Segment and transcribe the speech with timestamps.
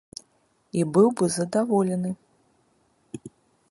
[0.79, 2.11] І быў бы задаволены!